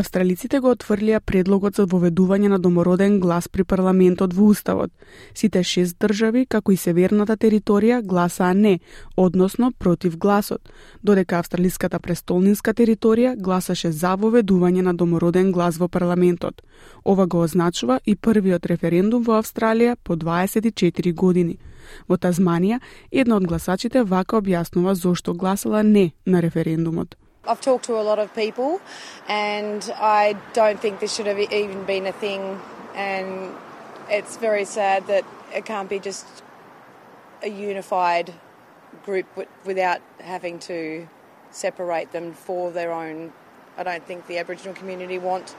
[0.00, 4.92] Австралиците го отфрлија предлогот за воведување на домороден глас при парламентот во Уставот.
[5.34, 8.78] Сите шест држави, како и северната територија, гласаа не,
[9.16, 16.62] односно против гласот, додека австралиската престолнинска територија гласаше за воведување на домороден глас во парламентот.
[17.04, 21.58] Ова го означува и првиот референдум во Австралија по 24 години.
[22.08, 22.80] Во Тазманија,
[23.12, 27.16] една од гласачите вака објаснува зошто гласала не на референдумот.
[27.47, 28.81] I've talked to a lot of people,
[29.27, 32.59] and I don't think this should have even been a thing.
[32.95, 33.51] And
[34.09, 36.25] it's very sad that it can't be just
[37.43, 38.33] a unified
[39.05, 39.27] group
[39.65, 41.07] without having to
[41.51, 43.31] separate them for their own.
[43.77, 45.55] I don't think the Aboriginal community want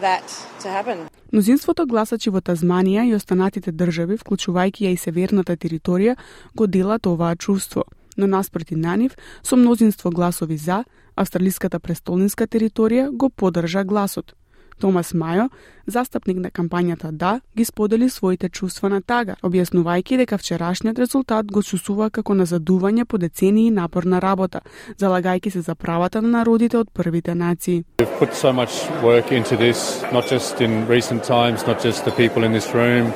[0.00, 0.24] that
[0.60, 1.08] to happen.
[1.32, 6.16] Мнозинството гласачи во Тазманија и останатите држави, вклучувајќи ја и северната територија,
[6.54, 10.83] го делат оваа чувство – но наспроти на нив, со мнозинство гласови за,
[11.15, 14.35] австралиската престолнинска територија го подржа гласот.
[14.79, 15.49] Томас Мајо,
[15.87, 21.63] застапник на кампањата Да, ги сподели своите чувства на тага, објаснувајќи дека вчерашниот резултат го
[21.63, 24.61] чувствува како назадување по децении напорна работа,
[24.97, 27.83] залагајќи се за правата на народите од првите нации.
[27.99, 32.15] We've put so much work into this, not just in recent times, not just the
[32.15, 33.11] people in this room,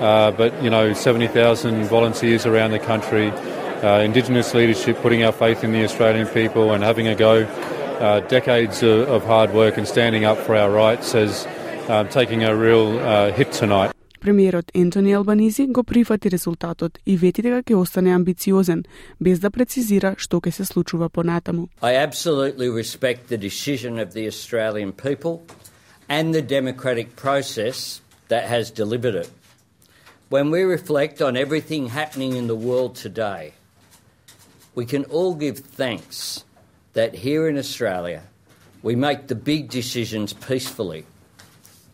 [0.00, 3.32] uh, but you know, 70,000 volunteers around the country
[3.83, 7.47] uh, Indigenous leadership, putting our faith in the Australian people and having a go.
[8.01, 11.45] Uh, decades of, of, hard work and standing up for our rights as
[11.87, 13.91] um, taking a real uh, hit tonight.
[14.21, 18.83] Премиерот Ентони Албанизи го прифати резултатот и вети дека ќе остане амбициозен,
[19.19, 21.69] без да прецизира што ќе се случува понатаму.
[21.81, 25.41] I absolutely respect the decision of the Australian people
[26.07, 29.29] and the democratic process that has delivered it.
[30.29, 33.53] When we reflect on everything happening in the world today,
[34.76, 36.44] we can all give thanks
[36.92, 38.22] that here in Australia
[38.82, 41.04] we make the big decisions peacefully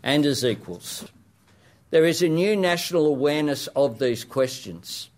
[0.02, 1.06] and as equals.
[1.90, 5.08] There is a new national awareness of these questions.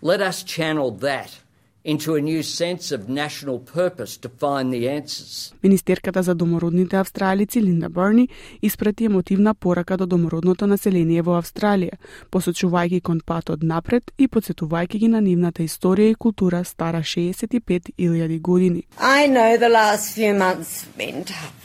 [0.00, 1.36] Let us channel that
[1.84, 5.52] into a new sense of national purpose to find the answers.
[5.62, 8.28] Министерката за домородните австралици Линда Барни
[8.62, 11.96] испрати емотивна порака до домородното население во Австралија,
[12.30, 18.82] посочувајќи кон патот напред и подсетувајќи ги на нивната историја и култура стара 65.000 години.
[18.98, 21.56] I know the last few months have been tough.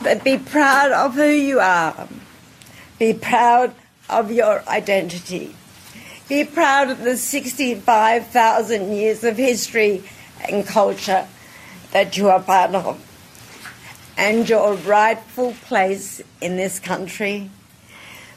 [0.00, 2.06] But be proud of who you are.
[2.98, 3.70] Be proud
[4.08, 5.54] of your identity.
[6.28, 10.02] Be proud of the 65,000 years of history
[10.46, 11.26] and culture
[11.92, 13.02] that you are part of
[14.18, 17.50] and your rightful place in this country.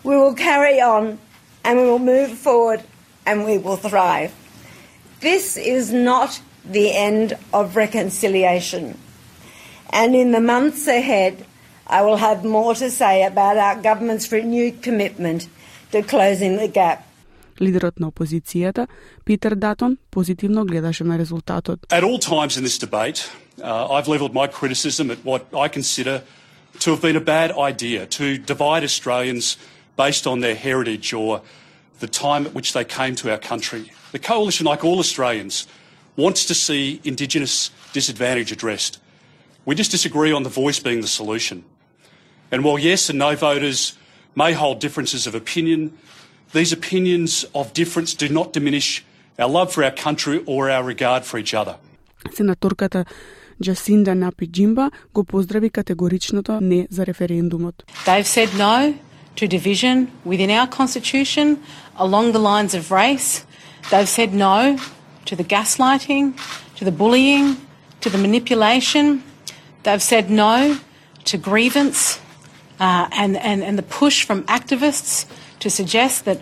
[0.03, 1.19] We will carry on
[1.65, 2.81] and we will move forward
[3.25, 4.33] and we will thrive.
[5.19, 8.97] This is not the end of reconciliation.
[9.89, 11.45] And in the months ahead,
[11.87, 15.49] I will have more to say about our government's renewed commitment
[15.91, 17.05] to closing the gap.
[17.60, 18.86] Лидерот на опозицијата,
[19.24, 21.86] Питер Датон, позитивно гледаше на резултатот.
[21.88, 26.22] At all times in this debate, uh, I've levelled my criticism at what I consider
[26.80, 29.56] to have been a bad idea to divide Australians
[29.96, 31.40] based on their heritage or
[32.00, 33.90] the time at which they came to our country.
[34.12, 35.66] The coalition, like all Australians,
[36.16, 38.98] wants to see Indigenous disadvantage addressed.
[39.64, 41.64] We just disagree on the voice being the solution.
[42.52, 43.94] And while yes and no voters
[44.34, 45.96] may hold differences of opinion,
[46.52, 49.04] These opinions of difference do not diminish
[49.38, 51.76] our love for our country or our regard for each other.
[52.34, 53.04] Сенаторката
[53.62, 57.84] Джасинда Напи Джимба го поздрави категоричното не за референдумот.
[58.06, 58.94] They've said no
[59.36, 61.58] to division within our constitution
[61.98, 63.44] along the lines of race.
[63.90, 64.78] They've said no
[65.26, 66.24] to the gaslighting,
[66.78, 67.56] to the bullying,
[68.00, 69.22] to the manipulation.
[69.84, 70.78] They've said no
[71.30, 72.18] to grievance
[72.80, 75.26] uh, and, and, and the push from activists
[75.61, 76.39] to suggest that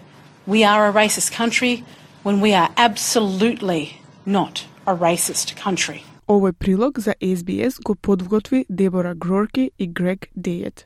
[0.47, 1.83] we are a racist country
[2.23, 6.03] when we are absolutely not a racist country.
[6.27, 10.85] Овој прилог за SBS го подготви Дебора Грорки и Грег Дејет.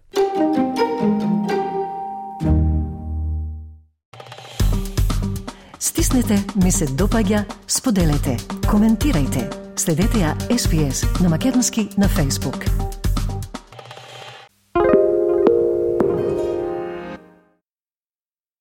[5.79, 8.37] Стиснете, ми се допаѓа, споделете,
[8.71, 9.51] коментирајте.
[9.75, 12.92] Следете ја SBS на Македонски на Facebook.